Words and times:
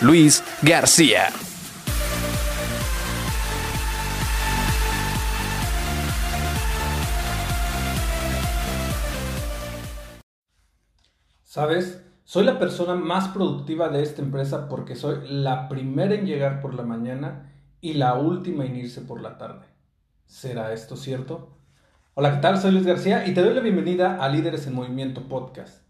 Luis 0.00 0.42
García. 0.62 1.28
¿Sabes? 11.42 12.02
Soy 12.24 12.44
la 12.44 12.58
persona 12.58 12.96
más 12.96 13.28
productiva 13.28 13.88
de 13.88 14.02
esta 14.02 14.20
empresa 14.20 14.68
porque 14.68 14.96
soy 14.96 15.18
la 15.28 15.68
primera 15.68 16.14
en 16.14 16.26
llegar 16.26 16.60
por 16.60 16.74
la 16.74 16.82
mañana 16.82 17.52
y 17.80 17.94
la 17.94 18.14
última 18.14 18.64
en 18.64 18.76
irse 18.76 19.02
por 19.02 19.20
la 19.20 19.38
tarde. 19.38 19.66
¿Será 20.26 20.72
esto 20.72 20.96
cierto? 20.96 21.56
Hola, 22.14 22.34
¿qué 22.34 22.40
tal? 22.40 22.60
Soy 22.60 22.72
Luis 22.72 22.86
García 22.86 23.26
y 23.26 23.34
te 23.34 23.42
doy 23.42 23.54
la 23.54 23.60
bienvenida 23.60 24.22
a 24.22 24.28
Líderes 24.28 24.66
en 24.66 24.74
Movimiento 24.74 25.28
Podcast. 25.28 25.82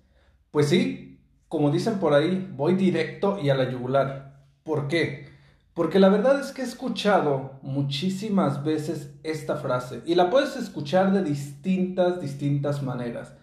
Pues 0.50 0.68
sí, 0.68 1.14
como 1.54 1.70
dicen 1.70 2.00
por 2.00 2.14
ahí, 2.14 2.52
voy 2.56 2.74
directo 2.74 3.38
y 3.40 3.48
a 3.48 3.54
la 3.54 3.70
yugular. 3.70 4.40
¿Por 4.64 4.88
qué? 4.88 5.28
Porque 5.72 6.00
la 6.00 6.08
verdad 6.08 6.40
es 6.40 6.50
que 6.50 6.62
he 6.62 6.64
escuchado 6.64 7.60
muchísimas 7.62 8.64
veces 8.64 9.14
esta 9.22 9.54
frase 9.54 10.02
y 10.04 10.16
la 10.16 10.30
puedes 10.30 10.56
escuchar 10.56 11.12
de 11.12 11.22
distintas, 11.22 12.20
distintas 12.20 12.82
maneras. 12.82 13.34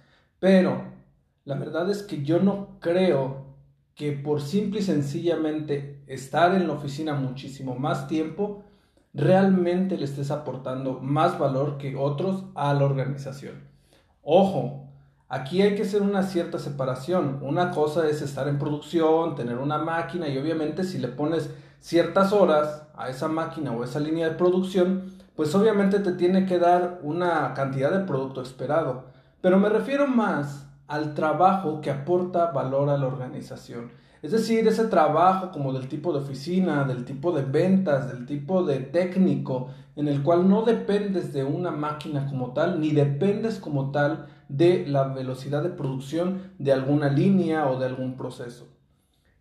Pero 0.41 0.83
la 1.45 1.55
verdad 1.55 1.89
es 1.89 2.03
que 2.03 2.21
yo 2.21 2.41
no 2.41 2.79
creo 2.81 3.45
que 3.95 4.11
por 4.11 4.41
simple 4.41 4.81
y 4.81 4.83
sencillamente 4.83 6.03
estar 6.05 6.53
en 6.53 6.67
la 6.67 6.73
oficina 6.73 7.13
muchísimo 7.13 7.75
más 7.75 8.09
tiempo 8.09 8.65
realmente 9.13 9.95
le 9.95 10.03
estés 10.03 10.31
aportando 10.31 10.99
más 10.99 11.39
valor 11.39 11.77
que 11.77 11.95
otros 11.95 12.43
a 12.55 12.73
la 12.73 12.83
organización. 12.83 13.63
Ojo, 14.21 14.90
aquí 15.31 15.61
hay 15.61 15.75
que 15.75 15.83
hacer 15.83 16.01
una 16.01 16.23
cierta 16.23 16.59
separación. 16.59 17.39
Una 17.41 17.71
cosa 17.71 18.07
es 18.07 18.21
estar 18.21 18.49
en 18.49 18.59
producción, 18.59 19.33
tener 19.35 19.57
una 19.57 19.77
máquina 19.77 20.27
y 20.27 20.37
obviamente 20.37 20.83
si 20.83 20.97
le 20.97 21.07
pones 21.07 21.49
ciertas 21.79 22.33
horas 22.33 22.83
a 22.95 23.09
esa 23.09 23.29
máquina 23.29 23.71
o 23.71 23.83
esa 23.85 24.01
línea 24.01 24.29
de 24.29 24.35
producción, 24.35 25.13
pues 25.37 25.55
obviamente 25.55 25.99
te 25.99 26.11
tiene 26.11 26.45
que 26.45 26.59
dar 26.59 26.99
una 27.01 27.53
cantidad 27.53 27.91
de 27.91 28.05
producto 28.05 28.41
esperado. 28.41 29.05
Pero 29.39 29.57
me 29.57 29.69
refiero 29.69 30.05
más 30.05 30.67
al 30.87 31.13
trabajo 31.13 31.79
que 31.79 31.91
aporta 31.91 32.51
valor 32.51 32.89
a 32.89 32.97
la 32.97 33.07
organización. 33.07 33.89
Es 34.21 34.33
decir, 34.33 34.67
ese 34.67 34.83
trabajo 34.85 35.49
como 35.51 35.71
del 35.71 35.87
tipo 35.87 36.11
de 36.11 36.19
oficina, 36.19 36.83
del 36.83 37.05
tipo 37.05 37.31
de 37.31 37.43
ventas, 37.43 38.11
del 38.11 38.25
tipo 38.25 38.63
de 38.63 38.79
técnico, 38.79 39.69
en 39.95 40.09
el 40.09 40.21
cual 40.21 40.47
no 40.47 40.63
dependes 40.63 41.31
de 41.33 41.45
una 41.45 41.71
máquina 41.71 42.27
como 42.27 42.51
tal, 42.51 42.81
ni 42.81 42.91
dependes 42.91 43.59
como 43.59 43.91
tal 43.91 44.27
de 44.51 44.85
la 44.85 45.05
velocidad 45.05 45.63
de 45.63 45.69
producción 45.69 46.51
de 46.59 46.73
alguna 46.73 47.09
línea 47.09 47.69
o 47.69 47.79
de 47.79 47.85
algún 47.85 48.17
proceso. 48.17 48.67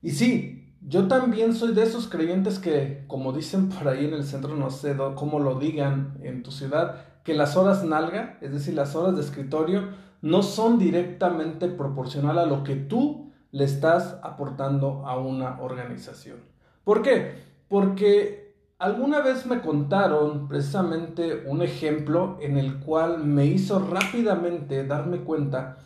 Y 0.03 0.11
sí, 0.11 0.75
yo 0.81 1.09
también 1.09 1.55
soy 1.55 1.75
de 1.75 1.83
esos 1.83 2.09
creyentes 2.09 2.59
que, 2.59 3.05
como 3.07 3.33
dicen 3.33 3.69
por 3.69 3.89
ahí 3.89 4.05
en 4.05 4.15
el 4.15 4.25
centro, 4.25 4.55
no 4.57 4.71
sé 4.71 4.97
cómo 5.17 5.41
lo 5.41 5.59
digan 5.59 6.19
en 6.23 6.43
tu 6.43 6.53
ciudad, 6.53 7.05
que 7.25 7.35
las 7.35 7.57
horas 7.57 7.85
nalga, 7.85 8.39
es 8.41 8.53
decir, 8.53 8.75
las 8.75 8.95
horas 8.95 9.17
de 9.17 9.23
escritorio, 9.23 9.91
no 10.23 10.43
son 10.43 10.79
directamente 10.79 11.69
proporcional 11.69 12.39
a 12.39 12.47
lo 12.47 12.63
que 12.65 12.77
tú 12.77 13.33
le 13.53 13.65
estás 13.65 14.19
aportando 14.23 15.07
a 15.07 15.19
una 15.19 15.61
organización. 15.61 16.39
¿Por 16.85 17.03
qué? 17.03 17.35
Porque 17.69 18.40
alguna 18.81 19.21
vez 19.21 19.45
me 19.45 19.61
contaron 19.61 20.49
precisamente 20.49 21.45
un 21.47 21.61
ejemplo 21.61 22.39
en 22.41 22.57
el 22.57 22.81
cual 22.81 23.23
me 23.23 23.45
hizo 23.45 23.79
rápidamente 23.79 24.87
darme 24.87 25.19
cuenta 25.19 25.77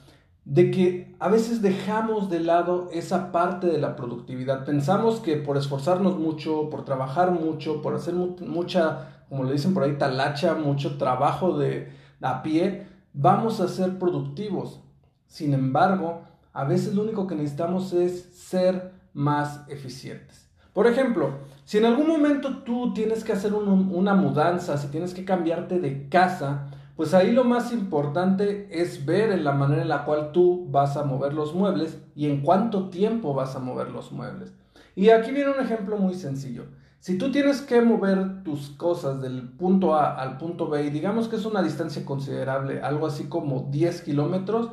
de 0.45 0.71
que 0.71 1.17
a 1.19 1.29
veces 1.29 1.61
dejamos 1.61 2.31
de 2.31 2.39
lado 2.39 2.89
esa 2.93 3.33
parte 3.33 3.67
de 3.67 3.79
la 3.79 3.97
productividad. 3.97 4.65
Pensamos 4.65 5.19
que 5.19 5.37
por 5.37 5.57
esforzarnos 5.57 6.19
mucho, 6.19 6.71
por 6.71 6.85
trabajar 6.85 7.33
mucho, 7.33 7.83
por 7.83 7.95
hacer 7.95 8.15
mucha, 8.15 9.25
como 9.29 9.43
le 9.43 9.53
dicen 9.53 9.75
por 9.75 9.83
ahí, 9.83 9.99
talacha, 9.99 10.55
mucho 10.55 10.97
trabajo 10.97 11.59
de 11.59 11.93
a 12.21 12.43
pie, 12.43 12.87
vamos 13.13 13.61
a 13.61 13.69
ser 13.69 13.99
productivos. 13.99 14.81
Sin 15.27 15.53
embargo, 15.53 16.23
a 16.53 16.65
veces 16.65 16.95
lo 16.95 17.03
único 17.03 17.27
que 17.27 17.35
necesitamos 17.35 17.93
es 17.93 18.31
ser 18.35 18.93
más 19.13 19.69
eficientes. 19.69 20.44
Por 20.75 20.89
ejemplo, 20.89 21.39
si 21.65 21.79
en 21.79 21.87
algún 21.87 22.09
momento 22.09 22.59
tú 22.59 22.93
tienes 22.93 23.23
que 23.23 23.33
hacer 23.33 23.55
una 23.55 24.15
mudanza, 24.15 24.77
si 24.77 24.89
tienes 24.89 25.15
que 25.15 25.25
cambiarte 25.25 25.79
de 25.79 26.09
casa, 26.09 26.67
pues 26.97 27.15
ahí 27.15 27.33
lo 27.33 27.45
más 27.45 27.73
importante 27.73 28.69
es 28.71 29.07
ver 29.07 29.31
en 29.31 29.45
la 29.45 29.53
manera 29.53 29.83
en 29.83 29.89
la 29.89 30.05
cual 30.05 30.33
tú 30.33 30.67
vas 30.71 30.97
a 30.97 31.05
mover 31.05 31.33
los 31.33 31.55
muebles 31.55 32.03
y 32.17 32.27
en 32.27 32.43
cuánto 32.43 32.91
tiempo 32.91 33.35
vas 33.35 33.55
a 33.55 33.61
mover 33.61 33.91
los 33.91 34.11
muebles. 34.11 34.53
Y 34.97 35.11
aquí 35.11 35.31
viene 35.31 35.53
un 35.53 35.65
ejemplo 35.65 35.97
muy 35.97 36.15
sencillo. 36.15 36.65
Si 36.99 37.19
tú 37.19 37.31
tienes 37.31 37.61
que 37.63 37.81
mover 37.81 38.43
tus 38.43 38.71
cosas 38.71 39.21
del 39.21 39.51
punto 39.51 39.95
A 39.95 40.21
al 40.21 40.39
punto 40.39 40.69
B 40.69 40.87
y 40.87 40.91
digamos 40.91 41.29
que 41.29 41.37
es 41.37 41.45
una 41.45 41.63
distancia 41.63 42.05
considerable, 42.05 42.81
algo 42.81 43.07
así 43.07 43.25
como 43.29 43.69
10 43.71 44.03
kilómetros, 44.03 44.71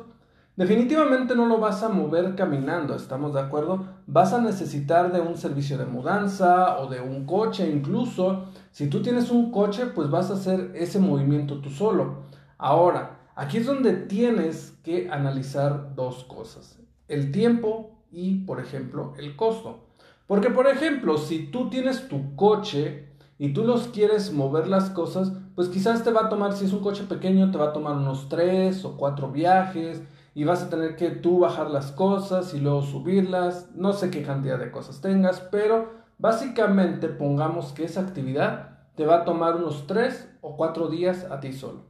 Definitivamente 0.54 1.34
no 1.34 1.46
lo 1.46 1.58
vas 1.58 1.82
a 1.82 1.88
mover 1.88 2.34
caminando, 2.34 2.94
¿estamos 2.94 3.32
de 3.32 3.40
acuerdo? 3.40 3.86
Vas 4.06 4.34
a 4.34 4.40
necesitar 4.40 5.10
de 5.10 5.18
un 5.22 5.38
servicio 5.38 5.78
de 5.78 5.86
mudanza 5.86 6.78
o 6.78 6.88
de 6.88 7.00
un 7.00 7.24
coche 7.24 7.70
incluso. 7.70 8.48
Si 8.70 8.90
tú 8.90 9.00
tienes 9.00 9.30
un 9.30 9.50
coche, 9.50 9.86
pues 9.86 10.10
vas 10.10 10.30
a 10.30 10.34
hacer 10.34 10.72
ese 10.74 10.98
movimiento 10.98 11.62
tú 11.62 11.70
solo. 11.70 12.24
Ahora, 12.58 13.20
aquí 13.34 13.56
es 13.56 13.66
donde 13.66 13.94
tienes 13.94 14.78
que 14.84 15.08
analizar 15.10 15.94
dos 15.94 16.24
cosas. 16.24 16.78
El 17.08 17.32
tiempo 17.32 17.92
y, 18.10 18.44
por 18.44 18.60
ejemplo, 18.60 19.14
el 19.16 19.36
costo. 19.36 19.86
Porque, 20.26 20.50
por 20.50 20.66
ejemplo, 20.66 21.16
si 21.16 21.46
tú 21.46 21.70
tienes 21.70 22.08
tu 22.08 22.36
coche 22.36 23.08
y 23.38 23.54
tú 23.54 23.64
los 23.64 23.88
quieres 23.88 24.34
mover 24.34 24.68
las 24.68 24.90
cosas, 24.90 25.32
pues 25.54 25.68
quizás 25.68 26.04
te 26.04 26.10
va 26.10 26.26
a 26.26 26.28
tomar, 26.28 26.52
si 26.52 26.66
es 26.66 26.74
un 26.74 26.80
coche 26.80 27.04
pequeño, 27.04 27.50
te 27.50 27.56
va 27.56 27.68
a 27.68 27.72
tomar 27.72 27.96
unos 27.96 28.28
tres 28.28 28.84
o 28.84 28.98
cuatro 28.98 29.30
viajes 29.30 30.02
y 30.34 30.44
vas 30.44 30.62
a 30.62 30.70
tener 30.70 30.96
que 30.96 31.10
tú 31.10 31.40
bajar 31.40 31.70
las 31.70 31.92
cosas 31.92 32.54
y 32.54 32.60
luego 32.60 32.82
subirlas, 32.82 33.70
no 33.74 33.92
sé 33.92 34.10
qué 34.10 34.22
cantidad 34.22 34.58
de 34.58 34.70
cosas 34.70 35.00
tengas, 35.00 35.40
pero 35.40 35.92
básicamente 36.18 37.08
pongamos 37.08 37.72
que 37.72 37.84
esa 37.84 38.00
actividad 38.00 38.78
te 38.94 39.06
va 39.06 39.16
a 39.16 39.24
tomar 39.24 39.56
unos 39.56 39.86
3 39.86 40.38
o 40.40 40.56
4 40.56 40.88
días 40.88 41.26
a 41.30 41.40
ti 41.40 41.52
solo. 41.52 41.86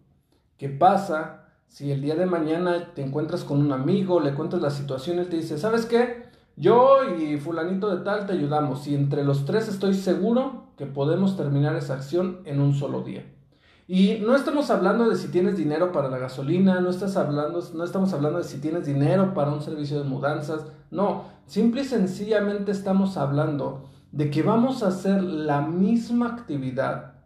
¿Qué 0.57 0.69
pasa 0.69 1.43
si 1.69 1.91
el 1.91 2.03
día 2.03 2.15
de 2.15 2.27
mañana 2.27 2.93
te 2.95 3.03
encuentras 3.03 3.45
con 3.45 3.61
un 3.61 3.73
amigo, 3.73 4.21
le 4.21 4.35
cuentas 4.35 4.61
la 4.61 4.71
situación, 4.71 5.19
él 5.19 5.29
te 5.29 5.37
dice, 5.37 5.57
¿sabes 5.57 5.87
qué? 5.87 6.25
Yo 6.57 6.99
y 7.19 7.39
fulanito 7.39 7.95
de 7.95 8.05
tal 8.05 8.27
te 8.27 8.35
ayudamos 8.35 8.87
y 8.87 8.95
entre 8.95 9.25
los 9.25 9.47
tres 9.47 9.69
estoy 9.69 9.95
seguro 9.95 10.67
que 10.77 10.85
podemos 10.85 11.37
terminar 11.37 11.75
esa 11.77 11.95
acción 11.95 12.43
en 12.45 12.61
un 12.61 12.75
solo 12.75 13.01
día. 13.01 13.25
Y 13.95 14.21
no 14.25 14.35
estamos 14.35 14.71
hablando 14.71 15.11
de 15.11 15.17
si 15.17 15.29
tienes 15.29 15.59
dinero 15.59 15.93
para 15.93 16.09
la 16.09 16.17
gasolina, 16.17 16.81
no, 16.81 16.89
estás 16.89 17.15
hablando, 17.19 17.63
no 17.75 17.85
estamos 17.85 18.11
hablando 18.15 18.39
de 18.39 18.45
si 18.45 18.57
tienes 18.57 18.87
dinero 18.87 19.35
para 19.35 19.53
un 19.53 19.61
servicio 19.61 19.99
de 19.99 20.09
mudanzas, 20.09 20.65
no, 20.91 21.25
simple 21.45 21.83
y 21.83 21.85
sencillamente 21.85 22.73
estamos 22.73 23.19
hablando 23.19 23.91
de 24.11 24.31
que 24.31 24.43
vamos 24.43 24.83
a 24.83 24.87
hacer 24.87 25.23
la 25.23 25.61
misma 25.61 26.29
actividad, 26.29 27.17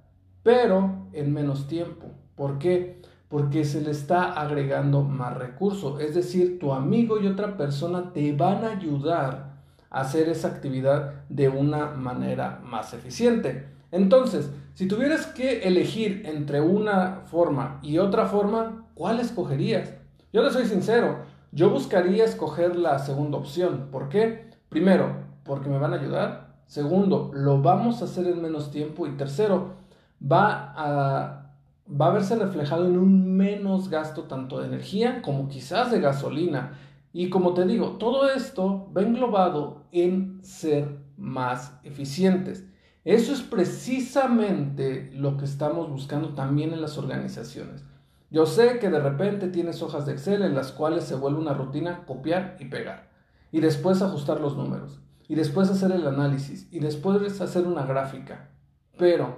pero 0.43 1.07
en 1.13 1.33
menos 1.33 1.69
tiempo. 1.69 2.07
¿Por 2.35 2.59
qué? 2.59 3.01
Porque 3.29 3.65
se 3.65 3.81
le 3.81 3.93
está 3.93 4.33
agregando 4.33 5.03
más 5.03 5.37
recursos. 5.37 6.01
Es 6.01 6.17
decir, 6.17 6.59
tu 6.59 6.73
amigo 6.73 7.21
y 7.21 7.29
otra 7.29 7.57
persona 7.57 8.13
te 8.13 8.33
van 8.33 8.65
a 8.65 8.73
ayudar 8.73 9.53
a 9.89 10.01
hacer 10.01 10.29
esa 10.29 10.49
actividad 10.49 11.27
de 11.29 11.49
una 11.49 11.93
manera 11.93 12.61
más 12.65 12.93
eficiente. 12.93 13.76
Entonces, 13.91 14.51
si 14.75 14.89
tuvieras 14.89 15.27
que 15.27 15.61
elegir 15.63 16.23
entre 16.27 16.61
una 16.61 17.23
forma 17.27 17.79
y 17.83 17.99
otra 17.99 18.27
forma, 18.27 18.87
¿cuál 18.95 19.21
escogerías? 19.21 19.95
Yo 20.33 20.43
le 20.43 20.51
soy 20.51 20.67
sincero, 20.67 21.25
yo 21.53 21.71
buscaría 21.71 22.25
escoger 22.25 22.77
la 22.77 22.99
segunda 22.99 23.39
opción. 23.39 23.89
¿Por 23.91 24.09
qué? 24.09 24.51
Primero, 24.69 25.17
porque 25.45 25.71
me 25.71 25.79
van 25.79 25.95
a 25.95 26.01
ayudar. 26.01 26.57
Segundo, 26.67 27.31
lo 27.33 27.63
vamos 27.63 28.03
a 28.03 28.05
hacer 28.05 28.27
en 28.27 28.43
menos 28.43 28.71
tiempo. 28.71 29.07
Y 29.07 29.17
tercero, 29.17 29.77
va 30.21 30.75
a, 30.77 31.53
va 31.89 32.07
a 32.07 32.11
verse 32.11 32.37
reflejado 32.37 32.87
en 32.87 32.99
un 32.99 33.37
menos 33.37 33.89
gasto 33.89 34.25
tanto 34.25 34.61
de 34.61 34.67
energía 34.67 35.23
como 35.23 35.49
quizás 35.49 35.91
de 35.91 36.01
gasolina. 36.01 36.73
Y 37.13 37.31
como 37.31 37.55
te 37.55 37.65
digo, 37.65 37.93
todo 37.93 38.29
esto 38.29 38.91
va 38.95 39.01
englobado 39.03 39.85
en 39.93 40.41
ser 40.43 40.99
más 41.17 41.79
eficientes. 41.85 42.67
Eso 43.07 43.33
es 43.33 43.43
precisamente 43.43 45.13
lo 45.15 45.37
que 45.37 45.45
estamos 45.45 45.89
buscando 45.89 46.31
también 46.31 46.73
en 46.73 46.83
las 46.83 46.99
organizaciones. 46.99 47.85
Yo 48.33 48.47
sé 48.47 48.81
que 48.81 48.91
de 48.91 48.99
repente 48.99 49.47
tienes 49.47 49.81
hojas 49.81 50.07
de 50.07 50.15
Excel 50.15 50.43
en 50.43 50.57
las 50.57 50.73
cuales 50.73 51.05
se 51.05 51.15
vuelve 51.15 51.39
una 51.39 51.55
rutina 51.55 52.05
copiar 52.05 52.57
y 52.59 52.65
pegar. 52.65 53.09
Y 53.53 53.61
después 53.61 54.03
ajustar 54.03 54.41
los 54.41 54.57
números. 54.57 54.99
Y 55.29 55.37
después 55.37 55.71
hacer 55.71 55.93
el 55.93 56.05
análisis. 56.05 56.67
Y 56.73 56.81
después 56.81 57.41
hacer 57.41 57.69
una 57.69 57.87
gráfica. 57.87 58.51
Pero, 58.99 59.37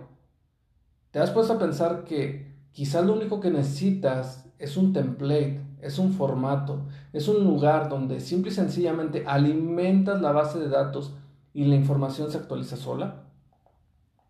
¿te 1.10 1.18
has 1.18 1.30
puesto 1.30 1.52
a 1.52 1.58
pensar 1.58 2.04
que 2.04 2.56
quizás 2.72 3.04
lo 3.04 3.12
único 3.12 3.38
que 3.38 3.50
necesitas 3.50 4.46
es 4.58 4.78
un 4.78 4.94
template, 4.94 5.60
es 5.82 5.98
un 5.98 6.14
formato, 6.14 6.86
es 7.12 7.28
un 7.28 7.44
lugar 7.44 7.90
donde 7.90 8.20
simple 8.20 8.50
y 8.50 8.54
sencillamente 8.54 9.24
alimentas 9.26 10.22
la 10.22 10.32
base 10.32 10.58
de 10.58 10.70
datos 10.70 11.12
y 11.52 11.66
la 11.66 11.76
información 11.76 12.30
se 12.30 12.38
actualiza 12.38 12.78
sola? 12.78 13.27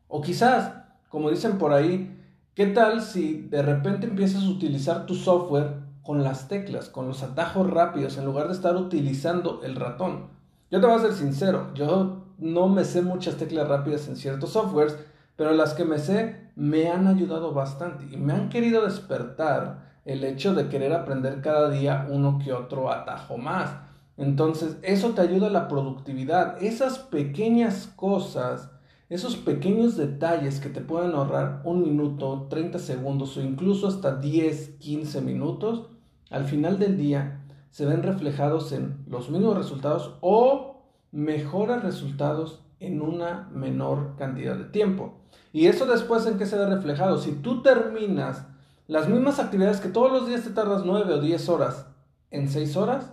O 0.09 0.23
quizás, 0.23 0.73
como 1.11 1.31
dicen 1.31 1.59
por 1.59 1.73
ahí, 1.73 2.19
¿qué 2.55 2.67
tal 2.67 3.03
si 3.03 3.43
de 3.43 3.61
repente 3.61 4.07
empiezas 4.07 4.43
a 4.43 4.49
utilizar 4.49 5.05
tu 5.05 5.15
software 5.15 5.81
con 6.03 6.25
las 6.25 6.49
teclas, 6.49 6.89
con 6.89 7.07
los 7.07 7.23
atajos 7.23 7.69
rápidos, 7.71 8.17
en 8.17 8.25
lugar 8.25 8.49
de 8.49 8.55
estar 8.55 8.75
utilizando 8.77 9.61
el 9.63 9.77
ratón? 9.77 10.29
Yo 10.71 10.81
te 10.81 10.87
voy 10.87 10.97
a 10.97 11.01
ser 11.01 11.13
sincero, 11.13 11.73
yo 11.75 12.25
no 12.39 12.69
me 12.69 12.85
sé 12.85 13.03
muchas 13.03 13.37
teclas 13.37 13.69
rápidas 13.69 14.09
en 14.09 14.17
ciertos 14.17 14.51
softwares, 14.51 14.97
pero 15.37 15.53
las 15.53 15.75
que 15.75 15.85
me 15.85 15.99
sé 15.99 16.51
me 16.57 16.91
han 16.91 17.07
ayudado 17.07 17.53
bastante 17.53 18.07
y 18.11 18.17
me 18.17 18.33
han 18.33 18.49
querido 18.49 18.85
despertar 18.85 20.01
el 20.07 20.25
hecho 20.25 20.55
de 20.55 20.69
querer 20.69 20.95
aprender 20.95 21.43
cada 21.43 21.69
día 21.69 22.07
uno 22.11 22.41
que 22.43 22.55
otro 22.55 22.91
atajo 22.91 23.37
más. 23.37 23.77
Entonces, 24.17 24.79
eso 24.83 25.11
te 25.11 25.21
ayuda 25.21 25.49
a 25.49 25.51
la 25.51 25.69
productividad. 25.69 26.61
Esas 26.63 26.99
pequeñas 26.99 27.93
cosas 27.95 28.71
esos 29.09 29.37
pequeños 29.37 29.97
detalles 29.97 30.61
que 30.61 30.69
te 30.69 30.81
pueden 30.81 31.13
ahorrar 31.13 31.63
un 31.65 31.83
minuto, 31.83 32.47
30 32.51 32.79
segundos 32.79 33.37
o 33.37 33.43
incluso 33.43 33.89
hasta 33.89 34.17
10, 34.17 34.77
15 34.79 35.21
minutos, 35.23 35.87
al 36.31 36.45
final 36.45 36.79
del 36.79 36.99
día 36.99 37.47
se 37.71 37.87
ven 37.87 38.03
reflejados 38.03 38.73
en 38.73 39.05
los 39.09 39.31
mismos 39.31 39.57
resultados 39.57 40.17
o 40.21 40.83
mejores 41.11 41.83
resultados 41.83 42.63
en 42.81 43.01
una 43.01 43.49
menor 43.53 44.15
cantidad 44.17 44.57
de 44.57 44.65
tiempo. 44.65 45.15
Y 45.53 45.67
eso 45.67 45.87
después 45.87 46.27
en 46.27 46.39
qué 46.39 46.47
se 46.47 46.59
ve 46.59 46.67
reflejado. 46.67 47.19
Si 47.19 47.33
tú 47.33 47.63
terminas 47.63 48.47
las 48.87 49.09
mismas 49.09 49.39
actividades 49.39 49.81
que 49.81 49.89
todos 49.89 50.13
los 50.13 50.29
días 50.29 50.45
te 50.45 50.51
tardas 50.51 50.85
9 50.85 51.15
o 51.15 51.21
10 51.21 51.49
horas 51.49 51.87
en 52.31 52.49
6 52.49 52.77
horas, 52.77 53.13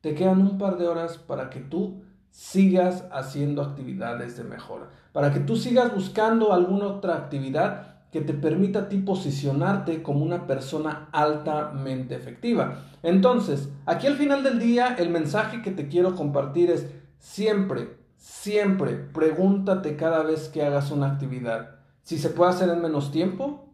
te 0.00 0.14
quedan 0.14 0.40
un 0.40 0.58
par 0.58 0.78
de 0.78 0.86
horas 0.86 1.18
para 1.18 1.50
que 1.50 1.60
tú 1.60 2.02
sigas 2.30 3.04
haciendo 3.12 3.62
actividades 3.62 4.36
de 4.36 4.44
mejora, 4.44 4.90
para 5.12 5.32
que 5.32 5.40
tú 5.40 5.56
sigas 5.56 5.94
buscando 5.94 6.52
alguna 6.52 6.86
otra 6.86 7.16
actividad 7.16 7.96
que 8.10 8.20
te 8.20 8.32
permita 8.32 8.80
a 8.80 8.88
ti 8.88 8.98
posicionarte 8.98 10.02
como 10.02 10.24
una 10.24 10.46
persona 10.46 11.08
altamente 11.12 12.14
efectiva. 12.14 12.84
Entonces, 13.02 13.68
aquí 13.84 14.06
al 14.06 14.16
final 14.16 14.42
del 14.42 14.58
día, 14.58 14.94
el 14.98 15.10
mensaje 15.10 15.62
que 15.62 15.70
te 15.70 15.88
quiero 15.88 16.14
compartir 16.14 16.70
es 16.70 16.86
siempre, 17.18 17.98
siempre 18.16 18.94
pregúntate 18.94 19.96
cada 19.96 20.22
vez 20.22 20.48
que 20.48 20.64
hagas 20.64 20.90
una 20.90 21.12
actividad, 21.12 21.76
si 22.02 22.18
se 22.18 22.30
puede 22.30 22.52
hacer 22.52 22.70
en 22.70 22.80
menos 22.80 23.12
tiempo, 23.12 23.67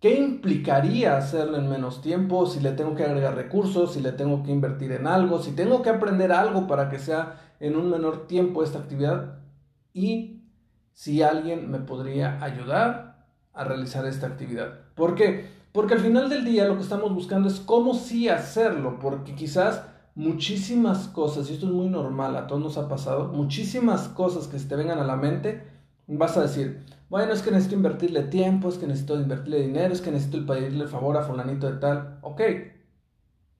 ¿Qué 0.00 0.18
implicaría 0.18 1.16
hacerlo 1.16 1.56
en 1.56 1.70
menos 1.70 2.02
tiempo? 2.02 2.46
Si 2.46 2.60
le 2.60 2.72
tengo 2.72 2.94
que 2.94 3.04
agregar 3.04 3.34
recursos, 3.34 3.94
si 3.94 4.00
le 4.00 4.12
tengo 4.12 4.42
que 4.42 4.50
invertir 4.50 4.92
en 4.92 5.06
algo, 5.06 5.42
si 5.42 5.52
tengo 5.52 5.82
que 5.82 5.90
aprender 5.90 6.32
algo 6.32 6.66
para 6.66 6.90
que 6.90 6.98
sea 6.98 7.40
en 7.60 7.76
un 7.76 7.90
menor 7.90 8.26
tiempo 8.26 8.62
esta 8.62 8.78
actividad 8.78 9.38
y 9.94 10.42
si 10.92 11.22
alguien 11.22 11.70
me 11.70 11.78
podría 11.78 12.42
ayudar 12.44 13.26
a 13.54 13.64
realizar 13.64 14.06
esta 14.06 14.26
actividad. 14.26 14.80
¿Por 14.94 15.14
qué? 15.14 15.48
Porque 15.72 15.94
al 15.94 16.00
final 16.00 16.28
del 16.28 16.44
día 16.44 16.66
lo 16.66 16.76
que 16.76 16.82
estamos 16.82 17.14
buscando 17.14 17.48
es 17.48 17.60
cómo 17.60 17.94
sí 17.94 18.28
hacerlo, 18.28 18.98
porque 18.98 19.34
quizás 19.34 19.82
muchísimas 20.14 21.08
cosas, 21.08 21.50
y 21.50 21.54
esto 21.54 21.66
es 21.66 21.72
muy 21.72 21.88
normal, 21.88 22.36
a 22.36 22.46
todos 22.46 22.62
nos 22.62 22.78
ha 22.78 22.88
pasado, 22.88 23.28
muchísimas 23.28 24.08
cosas 24.08 24.48
que 24.48 24.58
se 24.58 24.68
te 24.68 24.76
vengan 24.76 24.98
a 24.98 25.04
la 25.04 25.16
mente, 25.16 25.62
vas 26.06 26.36
a 26.36 26.42
decir, 26.42 26.82
bueno, 27.08 27.32
es 27.32 27.42
que 27.42 27.50
necesito 27.50 27.76
invertirle 27.76 28.22
tiempo, 28.24 28.68
es 28.68 28.78
que 28.78 28.86
necesito 28.86 29.20
invertirle 29.20 29.62
dinero, 29.62 29.92
es 29.92 30.00
que 30.00 30.10
necesito 30.10 30.44
pedirle 30.46 30.84
el 30.84 30.88
favor 30.88 31.16
a 31.16 31.22
fulanito 31.22 31.70
de 31.70 31.78
tal. 31.78 32.18
Ok, 32.22 32.40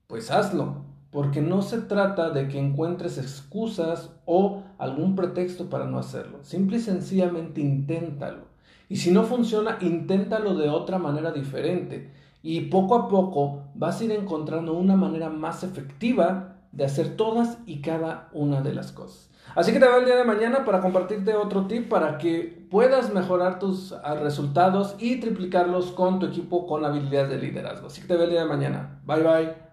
pues 0.06 0.30
hazlo 0.30 0.86
porque 1.16 1.40
no 1.40 1.62
se 1.62 1.80
trata 1.80 2.28
de 2.28 2.46
que 2.46 2.58
encuentres 2.58 3.16
excusas 3.16 4.10
o 4.26 4.64
algún 4.76 5.14
pretexto 5.14 5.70
para 5.70 5.86
no 5.86 5.98
hacerlo. 5.98 6.40
Simple 6.42 6.76
y 6.76 6.80
sencillamente 6.80 7.62
inténtalo. 7.62 8.42
Y 8.90 8.96
si 8.96 9.12
no 9.12 9.22
funciona, 9.22 9.78
inténtalo 9.80 10.54
de 10.56 10.68
otra 10.68 10.98
manera 10.98 11.32
diferente. 11.32 12.12
Y 12.42 12.62
poco 12.66 12.96
a 12.96 13.08
poco 13.08 13.62
vas 13.74 13.98
a 13.98 14.04
ir 14.04 14.12
encontrando 14.12 14.74
una 14.74 14.94
manera 14.94 15.30
más 15.30 15.64
efectiva 15.64 16.55
de 16.76 16.84
hacer 16.84 17.16
todas 17.16 17.58
y 17.66 17.80
cada 17.80 18.28
una 18.32 18.60
de 18.60 18.74
las 18.74 18.92
cosas. 18.92 19.30
Así 19.54 19.72
que 19.72 19.78
te 19.78 19.86
veo 19.86 19.98
el 19.98 20.04
día 20.04 20.16
de 20.16 20.24
mañana 20.24 20.64
para 20.64 20.80
compartirte 20.80 21.34
otro 21.34 21.66
tip 21.66 21.88
para 21.88 22.18
que 22.18 22.66
puedas 22.70 23.14
mejorar 23.14 23.58
tus 23.58 23.92
ah, 23.92 24.14
resultados 24.14 24.96
y 24.98 25.20
triplicarlos 25.20 25.92
con 25.92 26.18
tu 26.18 26.26
equipo 26.26 26.66
con 26.66 26.84
habilidades 26.84 27.30
de 27.30 27.38
liderazgo. 27.38 27.86
Así 27.86 28.02
que 28.02 28.08
te 28.08 28.14
veo 28.14 28.24
el 28.24 28.30
día 28.30 28.42
de 28.42 28.48
mañana. 28.48 29.00
Bye 29.06 29.22
bye. 29.22 29.65